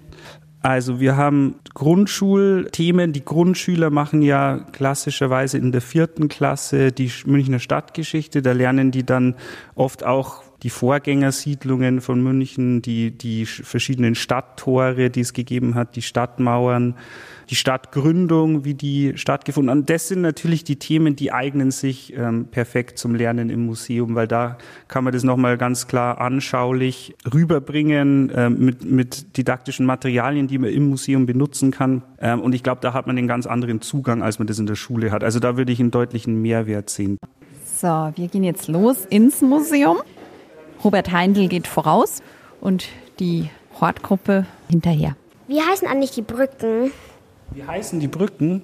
Also 0.60 0.98
wir 0.98 1.16
haben 1.16 1.60
Grundschulthemen. 1.74 3.12
Die 3.12 3.24
Grundschüler 3.24 3.90
machen 3.90 4.22
ja 4.22 4.66
klassischerweise 4.72 5.58
in 5.58 5.70
der 5.70 5.80
vierten 5.80 6.26
Klasse 6.26 6.90
die 6.90 7.08
Münchner 7.24 7.60
Stadtgeschichte. 7.60 8.42
Da 8.42 8.50
lernen 8.50 8.90
die 8.90 9.06
dann 9.06 9.36
oft 9.76 10.04
auch 10.04 10.42
die 10.66 10.70
Vorgängersiedlungen 10.70 12.00
von 12.00 12.20
München, 12.20 12.82
die, 12.82 13.12
die 13.12 13.46
verschiedenen 13.46 14.16
Stadttore, 14.16 15.10
die 15.10 15.20
es 15.20 15.32
gegeben 15.32 15.76
hat, 15.76 15.94
die 15.94 16.02
Stadtmauern 16.02 16.96
die 17.50 17.54
Stadtgründung, 17.54 18.64
wie 18.64 18.74
die 18.74 19.12
stattgefunden 19.16 19.78
hat. 19.78 19.90
Das 19.90 20.08
sind 20.08 20.20
natürlich 20.20 20.64
die 20.64 20.76
Themen, 20.76 21.14
die 21.14 21.32
eignen 21.32 21.70
sich 21.70 22.12
ähm, 22.16 22.46
perfekt 22.46 22.98
zum 22.98 23.14
Lernen 23.14 23.50
im 23.50 23.66
Museum, 23.66 24.14
weil 24.16 24.26
da 24.26 24.58
kann 24.88 25.04
man 25.04 25.12
das 25.12 25.22
nochmal 25.22 25.56
ganz 25.56 25.86
klar 25.86 26.20
anschaulich 26.20 27.14
rüberbringen 27.32 28.32
ähm, 28.34 28.58
mit, 28.58 28.84
mit 28.84 29.36
didaktischen 29.36 29.86
Materialien, 29.86 30.48
die 30.48 30.58
man 30.58 30.70
im 30.70 30.88
Museum 30.88 31.26
benutzen 31.26 31.70
kann. 31.70 32.02
Ähm, 32.18 32.40
und 32.40 32.54
ich 32.54 32.64
glaube, 32.64 32.80
da 32.80 32.92
hat 32.92 33.06
man 33.06 33.16
einen 33.16 33.28
ganz 33.28 33.46
anderen 33.46 33.80
Zugang, 33.80 34.22
als 34.22 34.40
man 34.40 34.48
das 34.48 34.58
in 34.58 34.66
der 34.66 34.74
Schule 34.74 35.12
hat. 35.12 35.22
Also 35.22 35.38
da 35.38 35.56
würde 35.56 35.70
ich 35.70 35.78
einen 35.78 35.92
deutlichen 35.92 36.42
Mehrwert 36.42 36.90
sehen. 36.90 37.18
So, 37.76 38.10
wir 38.16 38.28
gehen 38.28 38.42
jetzt 38.42 38.68
los 38.68 39.04
ins 39.08 39.42
Museum. 39.42 39.98
Robert 40.86 41.10
Heindl 41.10 41.48
geht 41.48 41.66
voraus 41.66 42.22
und 42.60 42.86
die 43.18 43.50
Hortgruppe 43.80 44.46
hinterher. 44.70 45.16
Wie 45.48 45.60
heißen 45.60 45.88
eigentlich 45.88 46.12
die 46.12 46.22
Brücken? 46.22 46.92
Wie 47.50 47.64
heißen 47.64 47.98
die 47.98 48.06
Brücken? 48.06 48.62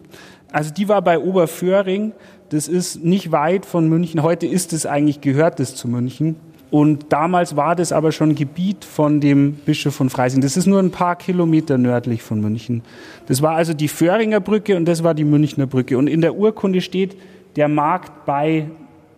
Also 0.52 0.72
die 0.72 0.88
war 0.88 1.02
bei 1.02 1.18
Oberföhring. 1.18 2.12
Das 2.50 2.68
ist 2.68 3.02
nicht 3.02 3.32
weit 3.32 3.66
von 3.66 3.88
München. 3.88 4.22
Heute 4.22 4.46
ist 4.46 4.72
es 4.72 4.86
eigentlich, 4.86 5.20
gehört 5.20 5.58
es 5.58 5.74
zu 5.74 5.88
München. 5.88 6.36
Und 6.70 7.06
damals 7.12 7.56
war 7.56 7.74
das 7.74 7.90
aber 7.90 8.12
schon 8.12 8.36
Gebiet 8.36 8.84
von 8.84 9.20
dem 9.20 9.54
Bischof 9.54 9.96
von 9.96 10.08
Freising. 10.08 10.42
Das 10.42 10.56
ist 10.56 10.66
nur 10.66 10.78
ein 10.78 10.92
paar 10.92 11.16
Kilometer 11.16 11.76
nördlich 11.76 12.22
von 12.22 12.40
München. 12.40 12.82
Das 13.26 13.42
war 13.42 13.56
also 13.56 13.74
die 13.74 13.88
Föhringer 13.88 14.38
Brücke 14.38 14.76
und 14.76 14.84
das 14.84 15.02
war 15.02 15.14
die 15.14 15.24
Münchner 15.24 15.66
Brücke. 15.66 15.98
Und 15.98 16.06
in 16.06 16.20
der 16.20 16.36
Urkunde 16.36 16.82
steht 16.82 17.16
der 17.56 17.66
Markt 17.66 18.24
bei 18.26 18.68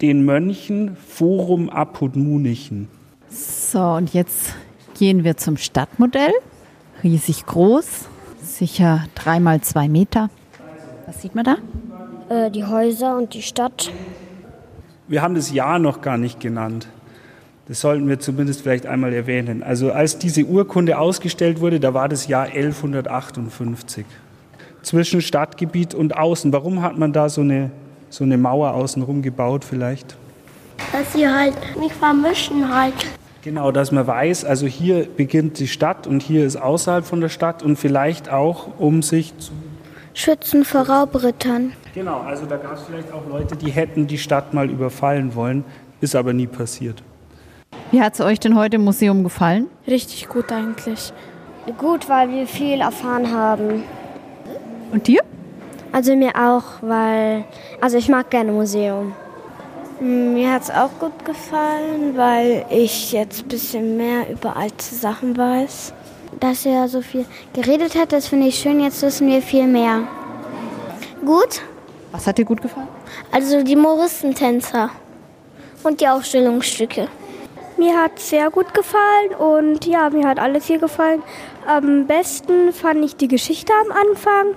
den 0.00 0.24
Mönchen 0.24 0.96
Forum 0.96 1.70
Apud 1.70 2.16
Munichen. 2.16 2.88
So, 3.34 3.80
und 3.80 4.14
jetzt 4.14 4.54
gehen 4.96 5.24
wir 5.24 5.36
zum 5.36 5.56
Stadtmodell. 5.56 6.32
Riesig 7.02 7.44
groß, 7.46 8.06
sicher 8.40 9.06
dreimal 9.16 9.60
zwei 9.60 9.88
Meter. 9.88 10.30
Was 11.06 11.20
sieht 11.20 11.34
man 11.34 11.44
da? 11.44 11.56
Äh, 12.28 12.52
die 12.52 12.64
Häuser 12.64 13.16
und 13.16 13.34
die 13.34 13.42
Stadt. 13.42 13.90
Wir 15.08 15.20
haben 15.20 15.34
das 15.34 15.52
Jahr 15.52 15.80
noch 15.80 16.00
gar 16.00 16.16
nicht 16.16 16.38
genannt. 16.38 16.86
Das 17.66 17.80
sollten 17.80 18.08
wir 18.08 18.20
zumindest 18.20 18.62
vielleicht 18.62 18.86
einmal 18.86 19.12
erwähnen. 19.12 19.64
Also 19.64 19.90
als 19.90 20.18
diese 20.18 20.44
Urkunde 20.44 20.96
ausgestellt 20.96 21.60
wurde, 21.60 21.80
da 21.80 21.92
war 21.92 22.08
das 22.08 22.28
Jahr 22.28 22.44
1158. 22.44 24.06
Zwischen 24.82 25.20
Stadtgebiet 25.20 25.92
und 25.92 26.16
Außen. 26.16 26.52
Warum 26.52 26.82
hat 26.82 26.98
man 26.98 27.12
da 27.12 27.28
so 27.28 27.40
eine, 27.40 27.72
so 28.10 28.22
eine 28.22 28.38
Mauer 28.38 28.74
außenrum 28.74 29.22
gebaut 29.22 29.64
vielleicht? 29.64 30.16
Dass 30.92 31.12
sie 31.14 31.26
halt 31.26 31.56
nicht 31.80 31.96
vermischen 31.96 32.72
halt. 32.72 32.94
Genau, 33.44 33.72
dass 33.72 33.92
man 33.92 34.06
weiß, 34.06 34.46
also 34.46 34.66
hier 34.66 35.06
beginnt 35.06 35.58
die 35.58 35.68
Stadt 35.68 36.06
und 36.06 36.22
hier 36.22 36.46
ist 36.46 36.56
außerhalb 36.56 37.04
von 37.04 37.20
der 37.20 37.28
Stadt 37.28 37.62
und 37.62 37.76
vielleicht 37.76 38.30
auch, 38.30 38.68
um 38.78 39.02
sich 39.02 39.36
zu 39.36 39.52
schützen 40.14 40.64
vor 40.64 40.88
Raubrittern. 40.88 41.74
Genau, 41.94 42.20
also 42.20 42.46
da 42.46 42.56
gab 42.56 42.76
es 42.76 42.84
vielleicht 42.84 43.12
auch 43.12 43.28
Leute, 43.28 43.54
die 43.54 43.70
hätten 43.70 44.06
die 44.06 44.16
Stadt 44.16 44.54
mal 44.54 44.70
überfallen 44.70 45.34
wollen, 45.34 45.62
ist 46.00 46.16
aber 46.16 46.32
nie 46.32 46.46
passiert. 46.46 47.02
Wie 47.90 48.00
hat 48.00 48.14
es 48.14 48.22
euch 48.22 48.40
denn 48.40 48.56
heute 48.56 48.76
im 48.76 48.84
Museum 48.84 49.22
gefallen? 49.22 49.66
Richtig 49.86 50.26
gut 50.26 50.50
eigentlich. 50.50 51.12
Gut, 51.76 52.08
weil 52.08 52.30
wir 52.30 52.46
viel 52.46 52.80
erfahren 52.80 53.30
haben. 53.30 53.82
Und 54.90 55.06
dir? 55.06 55.20
Also 55.92 56.16
mir 56.16 56.32
auch, 56.34 56.64
weil, 56.80 57.44
also 57.82 57.98
ich 57.98 58.08
mag 58.08 58.30
gerne 58.30 58.52
Museum. 58.52 59.12
Mir 60.00 60.52
hat 60.52 60.62
es 60.62 60.70
auch 60.70 60.90
gut 60.98 61.24
gefallen, 61.24 62.16
weil 62.16 62.66
ich 62.68 63.12
jetzt 63.12 63.42
ein 63.42 63.48
bisschen 63.48 63.96
mehr 63.96 64.28
über 64.28 64.56
alte 64.56 64.94
Sachen 64.94 65.36
weiß. 65.36 65.92
Dass 66.40 66.66
er 66.66 66.88
so 66.88 67.00
viel 67.00 67.24
geredet 67.52 67.94
hat, 67.94 68.12
das 68.12 68.26
finde 68.26 68.48
ich 68.48 68.58
schön. 68.58 68.80
Jetzt 68.80 69.02
wissen 69.02 69.28
wir 69.28 69.40
viel 69.40 69.68
mehr. 69.68 70.02
Gut. 71.24 71.62
Was 72.10 72.26
hat 72.26 72.38
dir 72.38 72.44
gut 72.44 72.60
gefallen? 72.60 72.88
Also 73.30 73.62
die 73.62 73.76
Moristentänzer 73.76 74.90
und 75.84 76.00
die 76.00 76.08
Ausstellungsstücke. 76.08 77.08
Mir 77.76 77.96
hat 77.96 78.12
es 78.16 78.30
sehr 78.30 78.50
gut 78.50 78.74
gefallen 78.74 79.34
und 79.38 79.86
ja, 79.86 80.10
mir 80.10 80.26
hat 80.26 80.38
alles 80.38 80.66
hier 80.66 80.78
gefallen. 80.78 81.22
Am 81.66 82.06
besten 82.06 82.72
fand 82.72 83.04
ich 83.04 83.16
die 83.16 83.28
Geschichte 83.28 83.72
am 83.84 83.92
Anfang 83.92 84.54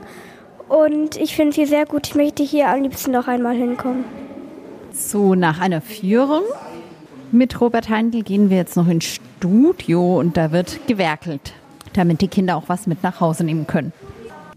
und 0.68 1.16
ich 1.16 1.36
finde 1.36 1.54
sie 1.54 1.66
sehr 1.66 1.86
gut. 1.86 2.08
Ich 2.08 2.16
möchte 2.16 2.44
hier 2.44 2.70
am 2.70 2.82
liebsten 2.82 3.12
noch 3.12 3.28
einmal 3.28 3.56
hinkommen. 3.56 4.27
So, 5.00 5.36
nach 5.36 5.60
einer 5.60 5.80
Führung 5.80 6.42
mit 7.32 7.62
Robert 7.62 7.88
Heindl 7.88 8.24
gehen 8.24 8.50
wir 8.50 8.58
jetzt 8.58 8.76
noch 8.76 8.88
ins 8.88 9.06
Studio 9.06 10.20
und 10.20 10.38
da 10.38 10.52
wird 10.52 10.88
gewerkelt, 10.88 11.54
damit 11.94 12.22
die 12.22 12.28
Kinder 12.28 12.58
auch 12.58 12.64
was 12.66 12.88
mit 12.88 13.04
nach 13.04 13.22
Hause 13.22 13.44
nehmen 13.44 13.68
können. 13.68 13.94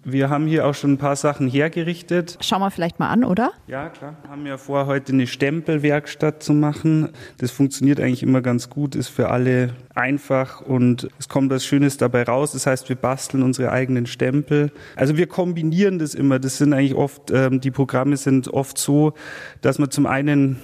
Wir 0.02 0.30
haben 0.30 0.47
hier 0.47 0.66
auch 0.66 0.75
schon 0.75 0.92
ein 0.92 0.99
paar 0.99 1.16
Sachen 1.16 1.47
hergerichtet. 1.47 2.38
Schauen 2.40 2.61
wir 2.61 2.71
vielleicht 2.71 2.99
mal 2.99 3.09
an, 3.09 3.23
oder? 3.23 3.52
Ja, 3.66 3.90
klar. 3.90 4.16
Wir 4.23 4.30
haben 4.30 4.47
ja 4.47 4.57
vor, 4.57 4.87
heute 4.87 5.12
eine 5.12 5.26
Stempelwerkstatt 5.26 6.42
zu 6.42 6.54
machen. 6.54 7.11
Das 7.37 7.50
funktioniert 7.50 8.00
eigentlich 8.00 8.23
immer 8.23 8.40
ganz 8.40 8.71
gut, 8.71 8.95
ist 8.95 9.09
für 9.09 9.28
alle 9.28 9.75
einfach 9.95 10.62
und 10.62 11.09
es 11.19 11.28
kommt 11.28 11.50
was 11.50 11.66
Schönes 11.66 11.99
dabei 11.99 12.23
raus. 12.23 12.52
Das 12.52 12.66
heißt, 12.66 12.88
wir 12.88 12.97
basteln 12.97 13.42
unsere 13.42 13.73
eigenen 13.73 14.07
Stempel. 14.07 14.73
Also 14.97 15.19
wir 15.19 15.26
kombinieren 15.26 15.99
das 15.99 16.14
immer. 16.14 16.38
Das 16.38 16.57
sind 16.57 16.73
eigentlich 16.73 16.95
oft, 16.95 17.30
ähm, 17.30 17.61
die 17.61 17.71
Programme 17.71 18.16
sind 18.16 18.49
oft 18.49 18.78
so, 18.78 19.12
dass 19.61 19.78
man 19.78 19.90
zum 19.90 20.07
einen 20.07 20.57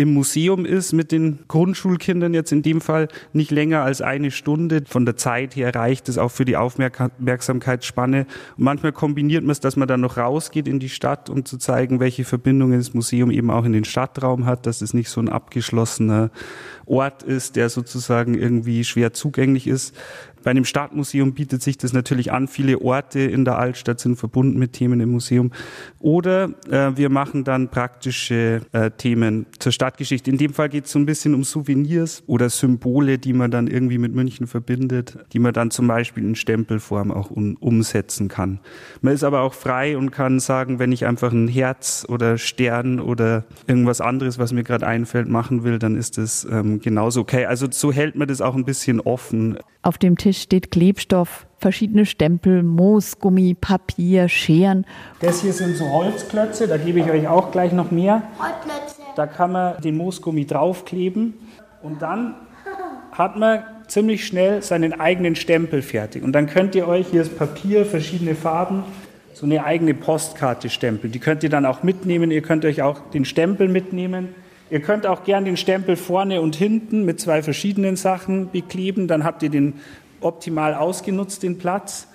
im 0.00 0.14
Museum 0.14 0.64
ist 0.64 0.94
mit 0.94 1.12
den 1.12 1.40
Grundschulkindern 1.46 2.32
jetzt 2.32 2.52
in 2.52 2.62
dem 2.62 2.80
Fall 2.80 3.08
nicht 3.34 3.50
länger 3.50 3.82
als 3.82 4.00
eine 4.00 4.30
Stunde. 4.30 4.82
Von 4.86 5.04
der 5.04 5.16
Zeit 5.16 5.56
her 5.56 5.74
reicht 5.74 6.08
es 6.08 6.16
auch 6.16 6.30
für 6.30 6.46
die 6.46 6.56
Aufmerksamkeitsspanne. 6.56 8.20
Und 8.56 8.64
manchmal 8.64 8.92
kombiniert 8.92 9.44
man 9.44 9.50
es, 9.50 9.60
dass 9.60 9.76
man 9.76 9.86
dann 9.86 10.00
noch 10.00 10.16
rausgeht 10.16 10.66
in 10.68 10.78
die 10.78 10.88
Stadt, 10.88 11.28
um 11.28 11.44
zu 11.44 11.58
zeigen, 11.58 12.00
welche 12.00 12.24
Verbindungen 12.24 12.78
das 12.78 12.94
Museum 12.94 13.30
eben 13.30 13.50
auch 13.50 13.66
in 13.66 13.74
den 13.74 13.84
Stadtraum 13.84 14.46
hat, 14.46 14.64
dass 14.64 14.80
es 14.80 14.94
nicht 14.94 15.10
so 15.10 15.20
ein 15.20 15.28
abgeschlossener 15.28 16.30
Ort 16.86 17.22
ist, 17.22 17.56
der 17.56 17.68
sozusagen 17.68 18.34
irgendwie 18.34 18.84
schwer 18.84 19.12
zugänglich 19.12 19.66
ist. 19.66 19.94
Bei 20.42 20.50
einem 20.50 20.64
Stadtmuseum 20.64 21.34
bietet 21.34 21.62
sich 21.62 21.78
das 21.78 21.92
natürlich 21.92 22.32
an. 22.32 22.48
Viele 22.48 22.80
Orte 22.80 23.20
in 23.20 23.44
der 23.44 23.58
Altstadt 23.58 24.00
sind 24.00 24.16
verbunden 24.16 24.58
mit 24.58 24.72
Themen 24.72 25.00
im 25.00 25.10
Museum. 25.10 25.50
Oder 25.98 26.50
äh, 26.70 26.96
wir 26.96 27.10
machen 27.10 27.44
dann 27.44 27.68
praktische 27.68 28.62
äh, 28.72 28.90
Themen 28.90 29.46
zur 29.58 29.72
Stadtgeschichte. 29.72 30.30
In 30.30 30.38
dem 30.38 30.54
Fall 30.54 30.68
geht 30.68 30.86
es 30.86 30.92
so 30.92 30.98
ein 30.98 31.06
bisschen 31.06 31.34
um 31.34 31.44
Souvenirs 31.44 32.22
oder 32.26 32.48
Symbole, 32.48 33.18
die 33.18 33.32
man 33.32 33.50
dann 33.50 33.66
irgendwie 33.66 33.98
mit 33.98 34.14
München 34.14 34.46
verbindet, 34.46 35.18
die 35.32 35.38
man 35.38 35.52
dann 35.52 35.70
zum 35.70 35.86
Beispiel 35.86 36.24
in 36.24 36.34
Stempelform 36.34 37.10
auch 37.10 37.30
um, 37.30 37.56
umsetzen 37.56 38.28
kann. 38.28 38.60
Man 39.00 39.14
ist 39.14 39.24
aber 39.24 39.42
auch 39.42 39.54
frei 39.54 39.96
und 39.96 40.10
kann 40.10 40.40
sagen, 40.40 40.78
wenn 40.78 40.92
ich 40.92 41.06
einfach 41.06 41.32
ein 41.32 41.48
Herz 41.48 42.06
oder 42.08 42.38
Stern 42.38 43.00
oder 43.00 43.44
irgendwas 43.66 44.00
anderes, 44.00 44.38
was 44.38 44.52
mir 44.52 44.64
gerade 44.64 44.86
einfällt, 44.86 45.28
machen 45.28 45.64
will, 45.64 45.78
dann 45.78 45.96
ist 45.96 46.18
das 46.18 46.46
ähm, 46.50 46.80
genauso 46.80 47.20
okay. 47.20 47.46
Also 47.46 47.66
so 47.70 47.92
hält 47.92 48.16
man 48.16 48.28
das 48.28 48.40
auch 48.40 48.54
ein 48.54 48.64
bisschen 48.64 49.00
offen. 49.00 49.58
Auf 49.82 49.98
dem 49.98 50.16
Tisch 50.16 50.29
steht 50.38 50.70
Klebstoff, 50.70 51.46
verschiedene 51.58 52.06
Stempel, 52.06 52.62
Moosgummi, 52.62 53.56
Papier, 53.60 54.28
Scheren. 54.28 54.86
Das 55.20 55.42
hier 55.42 55.52
sind 55.52 55.76
so 55.76 55.90
Holzklötze, 55.90 56.68
da 56.68 56.76
gebe 56.76 57.00
ich 57.00 57.10
euch 57.10 57.28
auch 57.28 57.50
gleich 57.50 57.72
noch 57.72 57.90
mehr. 57.90 58.22
Holzklötze. 58.38 59.00
Da 59.16 59.26
kann 59.26 59.52
man 59.52 59.80
den 59.80 59.96
Moosgummi 59.96 60.46
draufkleben 60.46 61.34
und 61.82 62.00
dann 62.02 62.34
hat 63.12 63.36
man 63.36 63.64
ziemlich 63.88 64.24
schnell 64.24 64.62
seinen 64.62 64.98
eigenen 64.98 65.34
Stempel 65.34 65.82
fertig. 65.82 66.22
Und 66.22 66.32
dann 66.32 66.46
könnt 66.46 66.74
ihr 66.74 66.86
euch, 66.86 67.08
hier 67.08 67.22
ist 67.22 67.36
Papier, 67.36 67.84
verschiedene 67.84 68.34
Farben, 68.34 68.84
so 69.34 69.46
eine 69.46 69.64
eigene 69.64 69.94
Postkarte 69.94 70.70
stempeln. 70.70 71.12
Die 71.12 71.18
könnt 71.18 71.42
ihr 71.42 71.50
dann 71.50 71.66
auch 71.66 71.82
mitnehmen. 71.82 72.30
Ihr 72.30 72.42
könnt 72.42 72.64
euch 72.64 72.82
auch 72.82 73.00
den 73.10 73.24
Stempel 73.24 73.68
mitnehmen. 73.68 74.28
Ihr 74.70 74.80
könnt 74.80 75.06
auch 75.06 75.24
gern 75.24 75.44
den 75.44 75.56
Stempel 75.56 75.96
vorne 75.96 76.40
und 76.40 76.54
hinten 76.54 77.04
mit 77.04 77.20
zwei 77.20 77.42
verschiedenen 77.42 77.96
Sachen 77.96 78.50
bekleben. 78.50 79.08
Dann 79.08 79.24
habt 79.24 79.42
ihr 79.42 79.50
den 79.50 79.74
optimal 80.20 80.74
ausgenutzt, 80.74 81.42
den 81.42 81.58
Platz. 81.58 82.06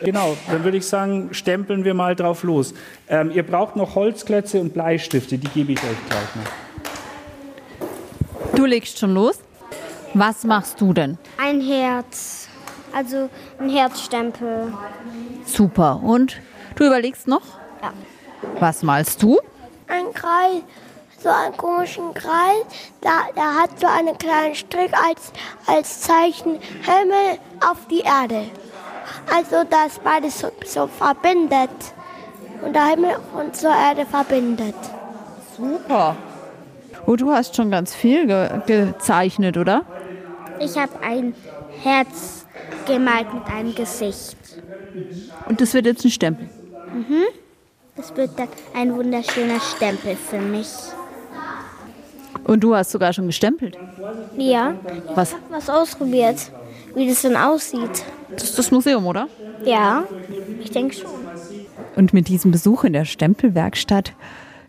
Genau, 0.00 0.36
dann 0.50 0.64
würde 0.64 0.78
ich 0.78 0.86
sagen, 0.86 1.28
stempeln 1.32 1.84
wir 1.84 1.94
mal 1.94 2.16
drauf 2.16 2.42
los. 2.42 2.74
Ähm, 3.08 3.30
ihr 3.30 3.44
braucht 3.44 3.76
noch 3.76 3.94
Holzklötze 3.94 4.60
und 4.60 4.74
Bleistifte, 4.74 5.38
die 5.38 5.48
gebe 5.48 5.72
ich 5.72 5.78
euch 5.78 6.06
gleich 6.08 6.36
noch. 6.36 6.50
Du 8.56 8.66
legst 8.66 8.98
schon 8.98 9.14
los? 9.14 9.38
Was 10.14 10.44
machst 10.44 10.80
du 10.80 10.92
denn? 10.92 11.18
Ein 11.38 11.60
Herz. 11.60 12.48
Also 12.94 13.30
ein 13.58 13.70
Herzstempel. 13.70 14.72
Super. 15.46 16.00
Und 16.02 16.36
du 16.76 16.84
überlegst 16.84 17.26
noch? 17.28 17.42
Ja. 17.80 17.92
Was 18.60 18.82
malst 18.82 19.22
du? 19.22 19.40
Ein 19.88 20.12
Kreis, 20.12 20.62
so 21.22 21.28
einen 21.28 21.56
komischen 21.56 22.12
Kreis. 22.14 22.64
Da, 23.00 23.10
der 23.36 23.62
hat 23.62 23.78
so 23.78 23.86
einen 23.86 24.16
kleinen 24.18 24.54
Strick 24.54 24.92
als, 24.94 25.32
als 25.66 26.00
Zeichen 26.00 26.58
Himmel 26.82 27.38
auf 27.60 27.78
die 27.90 28.00
Erde. 28.00 28.46
Also 29.32 29.64
das 29.68 29.98
beides 29.98 30.40
so, 30.40 30.50
so 30.64 30.86
verbindet. 30.86 31.70
Und 32.62 32.74
der 32.74 32.86
Himmel 32.86 33.16
und 33.38 33.56
zur 33.56 33.72
Erde 33.74 34.06
verbindet. 34.06 34.74
Super. 35.56 36.16
Oh, 37.06 37.16
du 37.16 37.32
hast 37.32 37.56
schon 37.56 37.70
ganz 37.70 37.94
viel 37.94 38.26
ge 38.26 38.48
gezeichnet, 38.66 39.56
oder? 39.56 39.84
Ich 40.60 40.78
habe 40.78 40.92
ein 41.02 41.34
Herz 41.82 42.46
gemalt 42.86 43.32
mit 43.34 43.44
einem 43.46 43.74
Gesicht. 43.74 44.36
Und 45.48 45.60
das 45.60 45.74
wird 45.74 45.86
jetzt 45.86 46.04
ein 46.04 46.10
Stempel. 46.10 46.48
Mhm. 46.92 47.24
Das 47.96 48.14
wird 48.16 48.38
dann 48.38 48.48
ein 48.74 48.94
wunderschöner 48.94 49.60
Stempel 49.60 50.16
für 50.16 50.38
mich. 50.38 50.68
Und 52.44 52.60
du 52.60 52.74
hast 52.74 52.90
sogar 52.90 53.12
schon 53.12 53.26
gestempelt. 53.26 53.78
Ja. 54.36 54.74
Was? 55.14 55.34
Was 55.50 55.70
ausprobiert, 55.70 56.50
wie 56.94 57.08
das 57.08 57.22
dann 57.22 57.36
aussieht. 57.36 58.04
Das 58.30 58.44
ist 58.44 58.58
das 58.58 58.70
Museum, 58.70 59.06
oder? 59.06 59.28
Ja, 59.64 60.04
ich 60.62 60.70
denke 60.70 60.94
schon. 60.94 61.10
Und 61.96 62.12
mit 62.12 62.28
diesem 62.28 62.50
Besuch 62.50 62.84
in 62.84 62.92
der 62.94 63.04
Stempelwerkstatt 63.04 64.14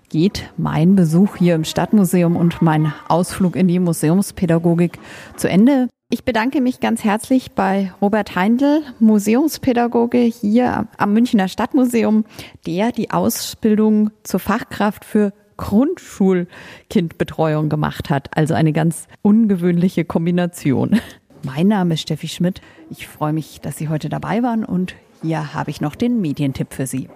geht 0.10 0.52
mein 0.58 0.96
Besuch 0.96 1.38
hier 1.38 1.56
im 1.56 1.64
Stadtmuseum 1.64 2.36
und 2.36 2.62
mein 2.62 2.94
Ausflug 3.08 3.56
in 3.56 3.68
die 3.68 3.80
Museumspädagogik 3.80 5.00
zu 5.38 5.50
Ende. 5.50 5.88
Ich 6.10 6.24
bedanke 6.24 6.62
mich 6.62 6.80
ganz 6.80 7.04
herzlich 7.04 7.54
bei 7.54 7.92
Robert 8.00 8.36
Heindl, 8.36 8.84
Museumspädagoge 9.00 10.20
hier 10.20 10.88
am 10.98 11.14
Münchner 11.14 11.48
Stadtmuseum, 11.48 12.26
der 12.68 12.92
die 12.92 13.10
Ausbildung 13.10 14.12
zur 14.22 14.40
Fachkraft 14.40 15.06
für 15.06 15.34
Grundschulkindbetreuung 15.58 17.70
gemacht 17.70 18.10
hat. 18.10 18.36
Also 18.36 18.54
eine 18.54 18.74
ganz 18.74 19.08
ungewöhnliche 19.22 20.06
Kombination. 20.06 21.00
Mein 21.44 21.68
Name 21.68 21.96
ist 21.96 22.02
Steffi 22.02 22.28
Schmidt. 22.28 22.62
Ich 22.90 23.08
freue 23.08 23.34
mich, 23.34 23.60
dass 23.62 23.78
Sie 23.78 23.90
heute 23.90 24.10
dabei 24.10 24.44
waren 24.44 24.64
und 24.64 24.96
hier 25.22 25.54
habe 25.54 25.72
ich 25.72 25.82
noch 25.82 25.96
den 25.96 26.22
Medientipp 26.22 26.74
für 26.74 26.88
Sie. 26.88 27.10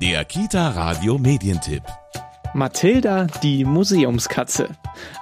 Der 0.00 0.24
Kita 0.24 0.70
Radio 0.70 1.18
Medientipp. 1.18 1.82
Mathilda, 2.54 3.26
die 3.42 3.64
Museumskatze. 3.64 4.68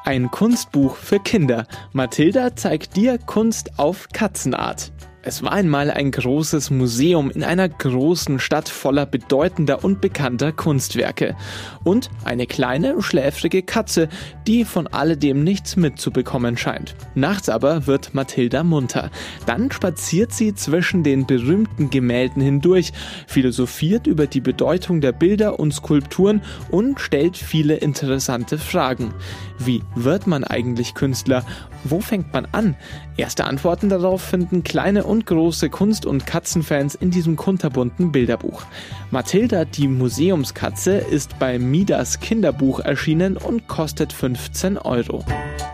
Ein 0.04 0.30
Kunstbuch 0.30 0.96
für 0.96 1.18
Kinder. 1.18 1.66
Mathilda 1.92 2.54
zeigt 2.54 2.96
dir 2.96 3.18
Kunst 3.18 3.78
auf 3.78 4.08
Katzenart. 4.12 4.92
Es 5.26 5.42
war 5.42 5.52
einmal 5.52 5.90
ein 5.90 6.10
großes 6.10 6.70
Museum 6.70 7.30
in 7.30 7.42
einer 7.42 7.66
großen 7.66 8.38
Stadt 8.38 8.68
voller 8.68 9.06
bedeutender 9.06 9.82
und 9.82 10.02
bekannter 10.02 10.52
Kunstwerke. 10.52 11.34
Und 11.82 12.10
eine 12.24 12.46
kleine, 12.46 13.00
schläfrige 13.00 13.62
Katze, 13.62 14.10
die 14.46 14.66
von 14.66 14.86
alledem 14.86 15.42
nichts 15.42 15.76
mitzubekommen 15.76 16.58
scheint. 16.58 16.94
Nachts 17.14 17.48
aber 17.48 17.86
wird 17.86 18.12
Mathilda 18.12 18.64
munter. 18.64 19.10
Dann 19.46 19.70
spaziert 19.70 20.32
sie 20.32 20.54
zwischen 20.54 21.02
den 21.02 21.26
berühmten 21.26 21.88
Gemälden 21.88 22.42
hindurch, 22.42 22.92
philosophiert 23.26 24.06
über 24.06 24.26
die 24.26 24.42
Bedeutung 24.42 25.00
der 25.00 25.12
Bilder 25.12 25.58
und 25.58 25.72
Skulpturen 25.72 26.42
und 26.70 27.00
stellt 27.00 27.38
viele 27.38 27.76
interessante 27.76 28.58
Fragen. 28.58 29.14
Wie 29.58 29.82
wird 29.94 30.26
man 30.26 30.44
eigentlich 30.44 30.94
Künstler? 30.94 31.44
Wo 31.84 32.00
fängt 32.00 32.32
man 32.32 32.46
an? 32.52 32.76
Erste 33.16 33.44
Antworten 33.44 33.88
darauf 33.88 34.22
finden 34.22 34.64
kleine 34.64 35.04
und 35.04 35.26
große 35.26 35.70
Kunst- 35.70 36.06
und 36.06 36.26
Katzenfans 36.26 36.94
in 36.94 37.10
diesem 37.10 37.36
kunterbunten 37.36 38.12
Bilderbuch. 38.12 38.64
Mathilda, 39.10 39.64
die 39.64 39.88
Museumskatze, 39.88 40.96
ist 40.96 41.38
bei 41.38 41.58
Midas 41.58 42.20
Kinderbuch 42.20 42.80
erschienen 42.80 43.36
und 43.36 43.68
kostet 43.68 44.12
15 44.12 44.78
Euro. 44.78 45.24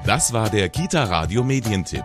Das 0.04 0.32
war 0.32 0.50
der 0.50 0.68
Kita 0.68 1.04
Radio 1.04 1.44
Medientipp. 1.44 2.04